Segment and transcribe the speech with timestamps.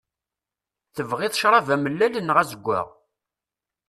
[0.95, 2.87] Tebɣiḍ crab amellal neɣ azeggaɣ?